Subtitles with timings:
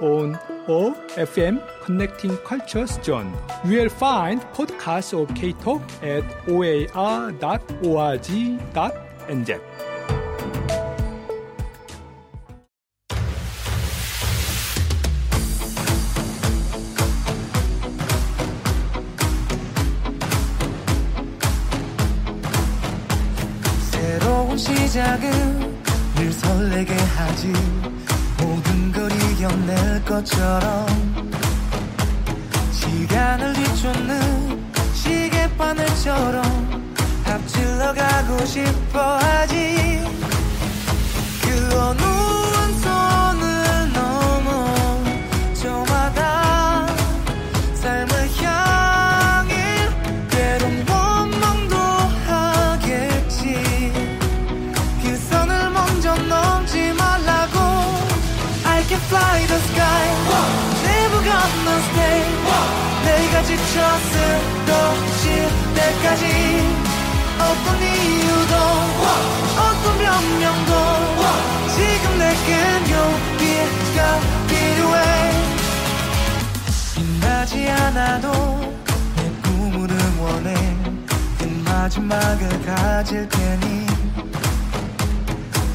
[0.00, 3.32] On OFM Connecting Cultures Zone.
[3.64, 6.98] You will find podcasts of K-Talk at oar.org.nz.
[24.58, 25.30] 시작은
[26.16, 27.52] 늘 설레게 하지
[28.38, 30.86] 모든 걸 이겨낼 것처럼
[32.72, 36.78] 시간을 뒤쫓는 시계바늘처럼
[37.24, 40.02] 앞질러 가고 싶어 하지.
[41.42, 42.37] 그 어느
[64.10, 66.24] 쓰러질 때까지
[67.38, 68.54] 어떤 이유도
[69.56, 70.72] 어떤 변명도
[71.74, 72.54] 지금 내겐
[72.90, 73.98] 용기가
[74.48, 75.06] 필요해.
[76.94, 78.26] 빛나지 않아도
[79.16, 80.76] 내 꿈을 응원해.
[81.38, 83.86] 그 마지막을 가질 테니.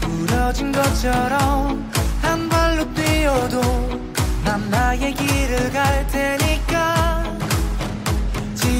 [0.00, 1.90] 부러진 것처럼
[2.22, 3.60] 한 발로 뛰어도
[4.44, 7.15] 난 나의 길을 갈 테니까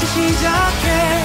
[0.00, 1.17] 다시 시작해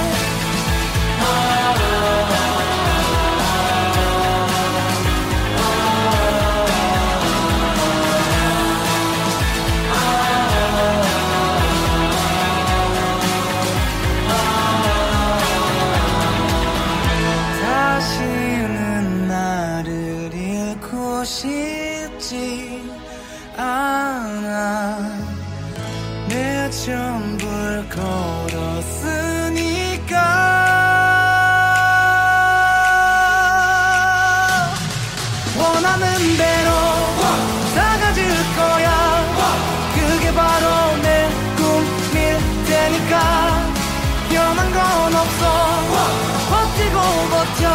[47.43, 47.67] 버텨.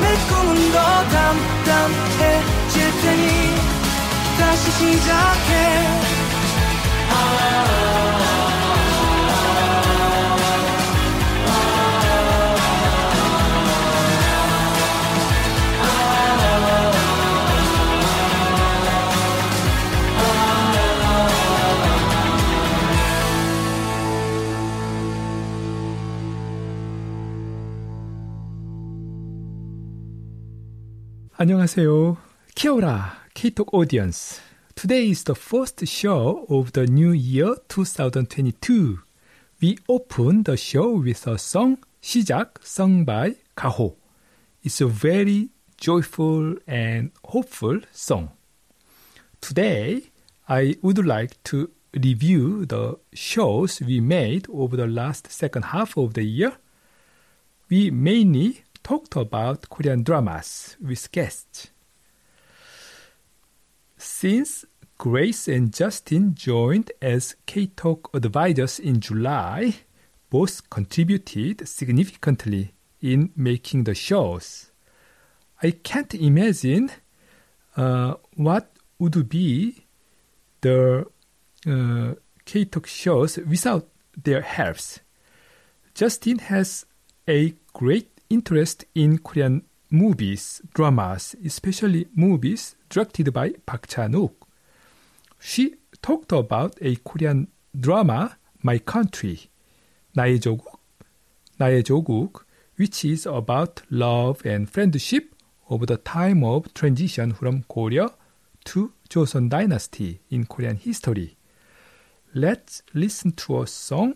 [0.00, 0.78] 내 꿈은 더
[1.08, 3.54] 단단해질 테니
[4.38, 5.98] 다시 시작해
[31.37, 32.17] 안녕하세요.
[32.55, 32.73] Kia
[33.33, 34.39] K-Talk audience.
[34.75, 38.99] Today is the first show of the new year 2022.
[39.61, 43.95] We open the show with a song 시작 sung by 가호.
[44.63, 48.29] It's a very joyful and hopeful song.
[49.41, 50.11] Today,
[50.47, 56.13] I would like to review the shows we made over the last second half of
[56.13, 56.53] the year.
[57.69, 61.70] We mainly talked about Korean dramas with guests.
[63.96, 64.64] Since
[64.98, 69.74] Grace and Justin joined as K-Talk advisors in July,
[70.30, 74.70] both contributed significantly in making the shows.
[75.62, 76.90] I can't imagine
[77.76, 79.84] uh, what would be
[80.60, 81.06] the
[81.66, 82.14] uh,
[82.44, 85.00] K-Talk shows without their helps.
[85.94, 86.86] Justin has
[87.28, 94.34] a great interest in Korean movies, dramas, especially movies directed by Park Chan-wook.
[95.40, 97.48] She talked about a Korean
[97.78, 99.48] drama, My Country,
[100.14, 100.80] 나의 조국,
[101.58, 102.44] 나의 조국,
[102.76, 105.34] which is about love and friendship
[105.70, 108.14] over the time of transition from Goryeo
[108.64, 111.36] to Joseon Dynasty in Korean history.
[112.34, 114.14] Let's listen to a song,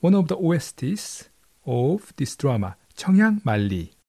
[0.00, 1.28] one of the OSTs
[1.66, 2.76] of this drama.
[3.00, 3.99] 청양말리.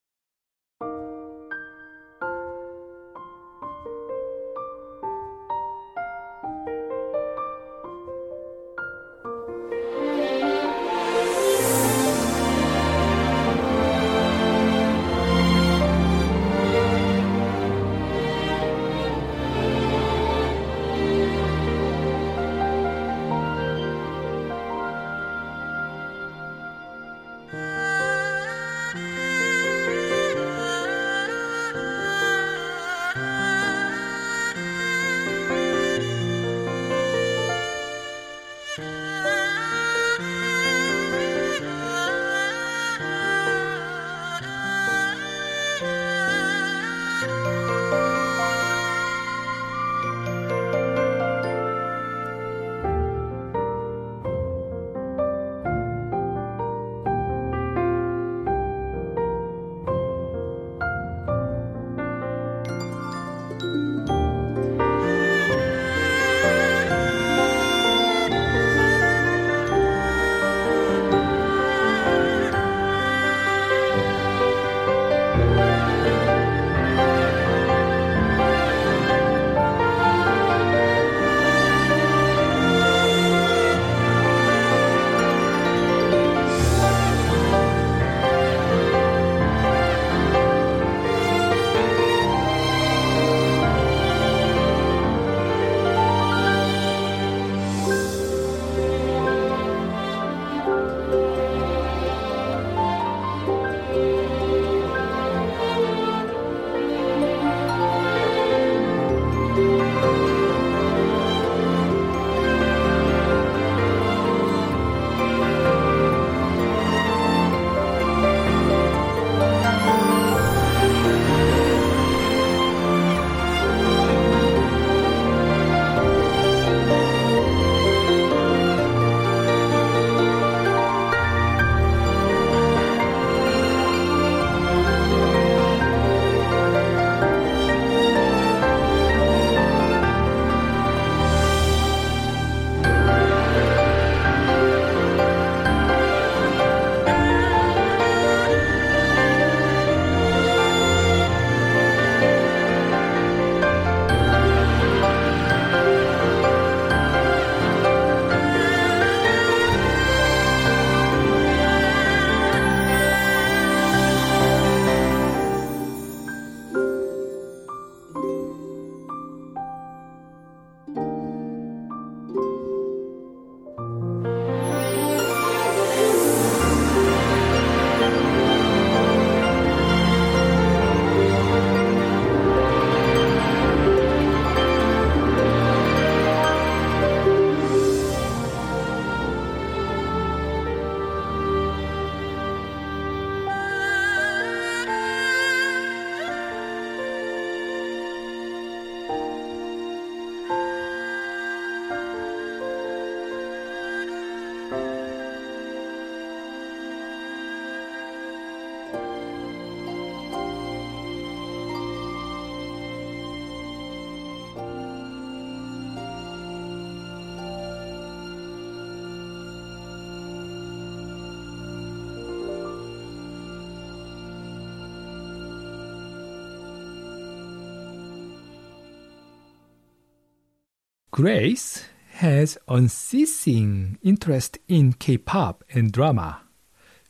[231.11, 236.43] Grace has unceasing interest in K-pop and drama.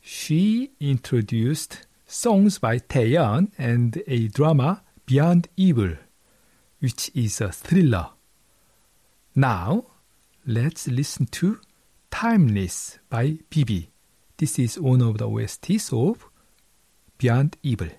[0.00, 5.92] She introduced songs by Taeyeon and a drama Beyond Evil,
[6.80, 8.10] which is a thriller.
[9.36, 9.86] Now,
[10.44, 11.60] let's listen to
[12.10, 13.86] Timeless by BB.
[14.36, 16.26] This is one of the OSTs of
[17.18, 17.90] Beyond Evil.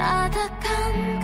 [0.00, 1.19] 他的感。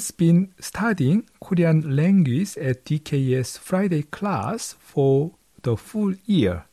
[0.00, 6.64] Has been studying Korean language at DKS Friday class for the full year.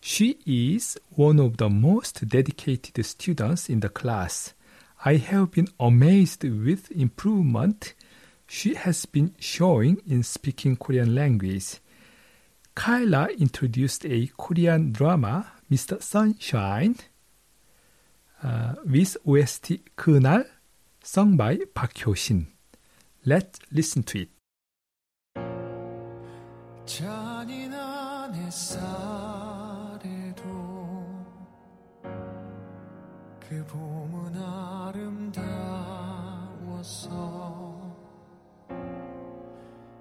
[0.00, 4.54] She is one of the most dedicated students in the class.
[5.04, 7.94] I have been amazed with improvement
[8.46, 11.80] she has been showing in speaking Korean language.
[12.76, 16.00] Kyla introduced a Korean drama, Mr.
[16.00, 16.94] Sunshine,
[18.40, 20.44] uh, with OST 그날,
[21.02, 22.51] sung by Park Hyo-shin.
[23.24, 24.30] Let's listen to it.
[26.84, 28.82] 잔인한 햇살에도
[33.38, 34.34] 그 봄은
[34.92, 35.56] 아름다웠어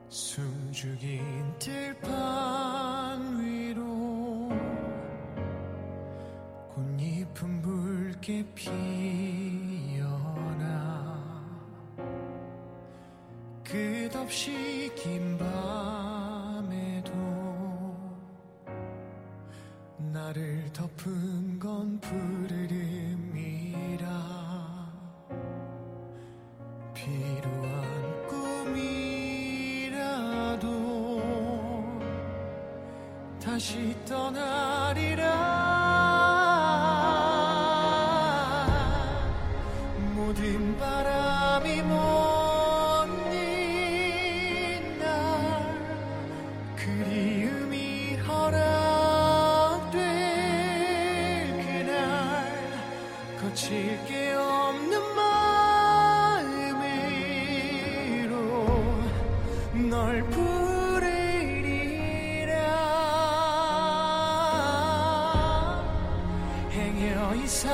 [0.10, 4.50] 숨죽인 들판 위로
[6.74, 9.00] 꽃잎은 붉게 피
[14.22, 17.12] 끝없이 긴 밤에도
[19.98, 22.92] 나를 덮은 건 푸르름이라.
[26.94, 28.28] 필요한
[29.88, 30.70] 꿈이라도
[33.44, 34.61] 다시 떠나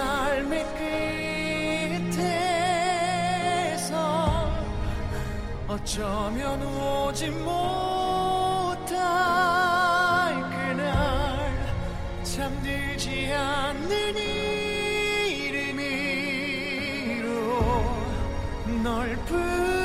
[0.08, 0.64] 삶의
[2.08, 3.94] 끝에서
[5.68, 7.58] 어쩌면 오지 못할
[10.50, 11.52] 그날
[12.24, 14.16] 잠들지 않는
[15.46, 16.08] 이름으로
[18.82, 19.77] 널 부르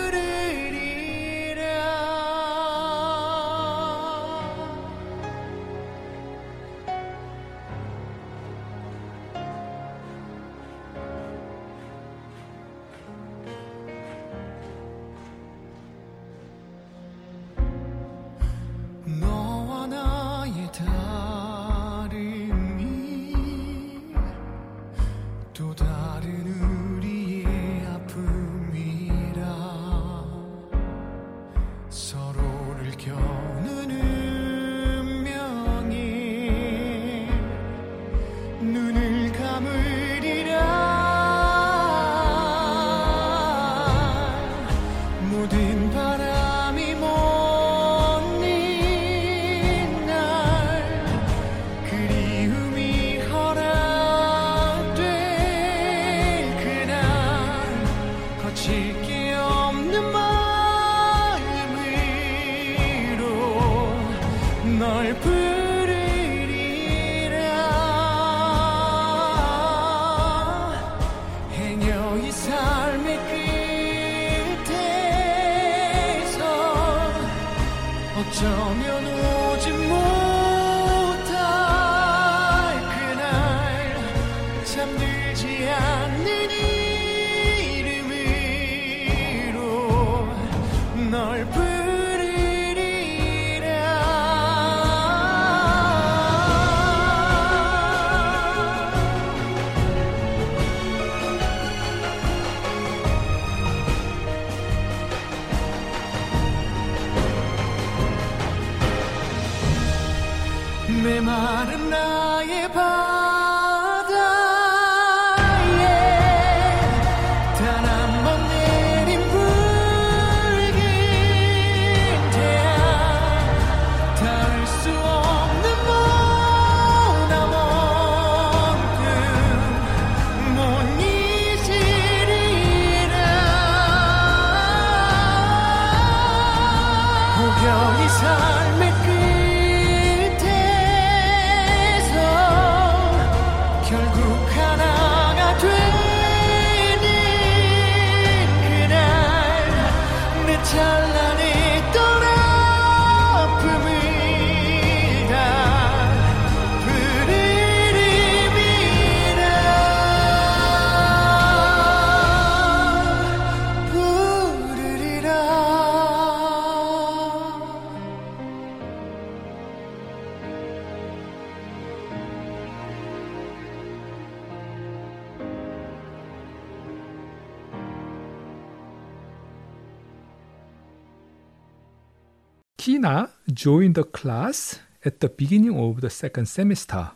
[182.82, 187.12] Kina joined the class at the beginning of the second semester.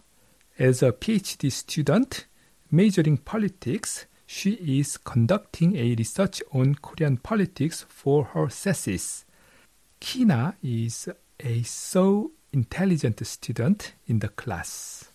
[0.56, 2.26] As a PhD student
[2.70, 9.24] majoring politics, she is conducting a research on Korean politics for her thesis.
[9.98, 11.08] Kina is
[11.40, 15.06] a so intelligent student in the class.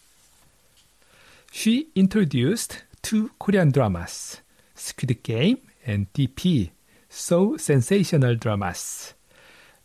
[1.50, 4.42] She introduced two Korean dramas,
[4.76, 6.72] Squid Game and DP,
[7.08, 9.14] so sensational dramas.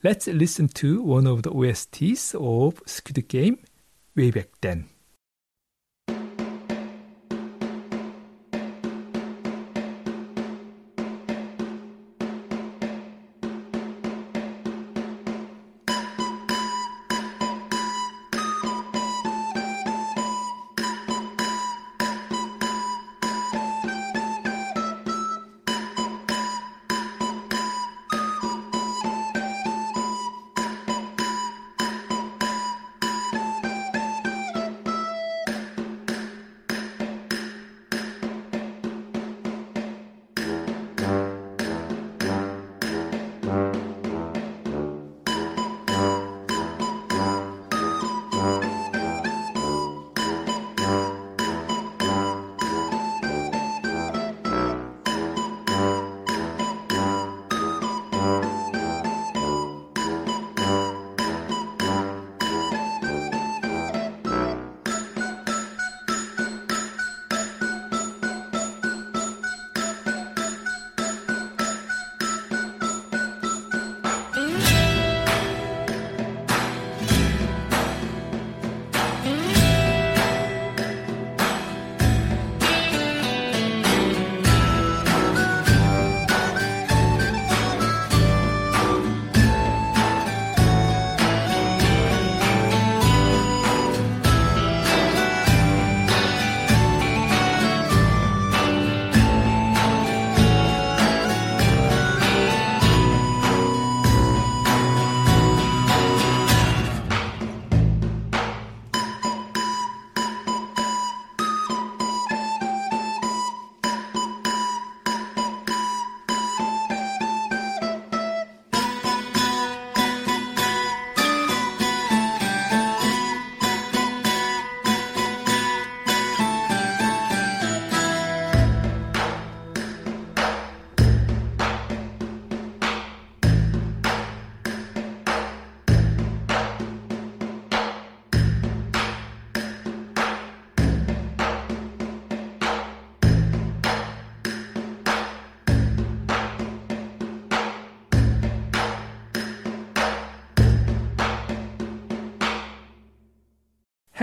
[0.09, 3.59] Let's listen to one of the OSTs of Squid Game
[4.15, 4.89] way back then.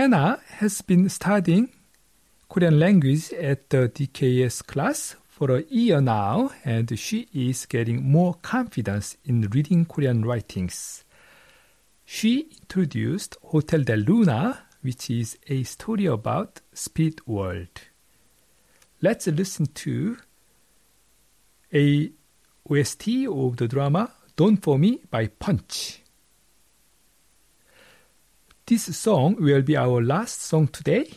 [0.04, 1.70] Hannah has been studying
[2.50, 8.34] Korean language at the DKS class for a year now, and she is getting more
[8.42, 11.04] confidence in reading Korean writings.
[12.04, 17.80] She introduced Hotel del Luna, which is a story about spirit world.
[19.00, 20.18] Let's listen to
[21.72, 22.12] a
[22.68, 26.03] OST of the drama Done For Me by Punch.
[28.65, 31.07] This song will be our last song today.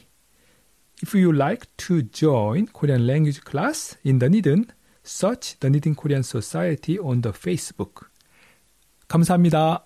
[1.02, 7.20] If you like to join Korean language class in Dunedin, search Dunedin Korean Society on
[7.20, 8.06] the Facebook.
[9.08, 9.85] 감사합니다.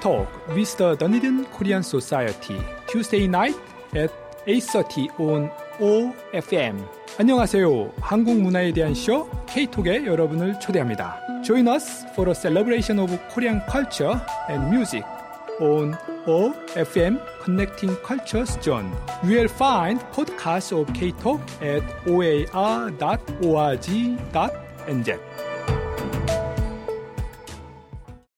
[0.00, 3.54] Talk with the Dunedin Korean Society Tuesday night
[3.94, 4.10] at
[4.46, 6.82] 8:30 on OFM.
[7.18, 7.92] 안녕하세요.
[8.00, 11.20] 한국 문화에 대한 쇼 K-톡에 여러분을 초대합니다.
[11.44, 15.04] Join us for a celebration of Korean culture and music
[15.60, 15.94] on
[16.26, 18.90] OFM Connecting Cultures Zone.
[19.22, 22.90] You will find podcasts of K-Talk at oar.org.nz.